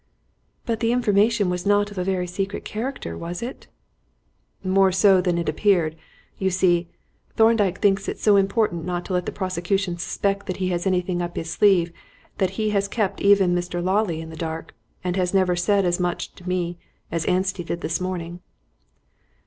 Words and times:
"But 0.65 0.79
the 0.79 0.91
information 0.91 1.47
was 1.47 1.63
not 1.63 1.91
of 1.91 1.97
a 1.99 2.03
very 2.03 2.25
secret 2.25 2.65
character, 2.65 3.15
was 3.15 3.43
it?" 3.43 3.67
"More 4.63 4.91
so 4.91 5.21
than 5.21 5.37
it 5.37 5.47
appeared. 5.47 5.95
You 6.39 6.49
see, 6.49 6.89
Thorndyke 7.35 7.77
thinks 7.81 8.07
it 8.07 8.17
so 8.17 8.35
important 8.35 8.83
not 8.83 9.05
to 9.05 9.13
let 9.13 9.27
the 9.27 9.31
prosecution 9.31 9.99
suspect 9.99 10.47
that 10.47 10.57
he 10.57 10.69
has 10.69 10.87
anything 10.87 11.21
up 11.21 11.35
his 11.35 11.51
sleeve, 11.51 11.91
that 12.39 12.49
he 12.57 12.71
has 12.71 12.87
kept 12.87 13.21
even 13.21 13.53
Mr. 13.53 13.79
Lawley 13.79 14.21
in 14.21 14.31
the 14.31 14.35
dark, 14.35 14.73
and 15.03 15.15
he 15.15 15.19
has 15.19 15.35
never 15.35 15.55
said 15.55 15.85
as 15.85 15.99
much 15.99 16.33
to 16.33 16.49
me 16.49 16.79
as 17.11 17.23
Anstey 17.25 17.63
did 17.63 17.81
this 17.81 18.01
morning." 18.01 18.39